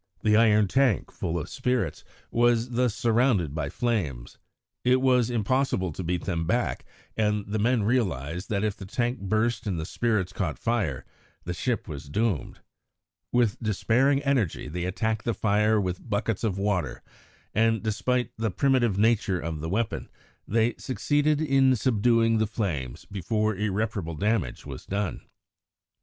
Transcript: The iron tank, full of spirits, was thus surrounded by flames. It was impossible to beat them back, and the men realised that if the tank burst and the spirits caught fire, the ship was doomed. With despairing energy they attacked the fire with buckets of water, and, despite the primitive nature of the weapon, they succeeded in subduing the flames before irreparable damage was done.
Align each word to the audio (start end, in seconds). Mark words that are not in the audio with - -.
The 0.23 0.35
iron 0.35 0.67
tank, 0.67 1.11
full 1.11 1.37
of 1.37 1.47
spirits, 1.47 2.03
was 2.31 2.69
thus 2.71 2.95
surrounded 2.95 3.53
by 3.53 3.69
flames. 3.69 4.39
It 4.83 4.95
was 4.99 5.29
impossible 5.29 5.91
to 5.91 6.03
beat 6.03 6.23
them 6.25 6.47
back, 6.47 6.85
and 7.15 7.45
the 7.45 7.59
men 7.59 7.83
realised 7.83 8.49
that 8.49 8.63
if 8.63 8.75
the 8.75 8.87
tank 8.87 9.19
burst 9.19 9.67
and 9.67 9.79
the 9.79 9.85
spirits 9.85 10.33
caught 10.33 10.57
fire, 10.57 11.05
the 11.43 11.53
ship 11.53 11.87
was 11.87 12.09
doomed. 12.09 12.61
With 13.31 13.61
despairing 13.61 14.23
energy 14.23 14.67
they 14.67 14.85
attacked 14.85 15.23
the 15.23 15.35
fire 15.35 15.79
with 15.79 16.09
buckets 16.09 16.43
of 16.43 16.57
water, 16.57 17.03
and, 17.53 17.83
despite 17.83 18.31
the 18.37 18.49
primitive 18.49 18.97
nature 18.97 19.39
of 19.39 19.59
the 19.59 19.69
weapon, 19.69 20.09
they 20.47 20.73
succeeded 20.79 21.39
in 21.39 21.75
subduing 21.75 22.39
the 22.39 22.47
flames 22.47 23.05
before 23.05 23.55
irreparable 23.55 24.15
damage 24.15 24.65
was 24.65 24.83
done. 24.87 25.21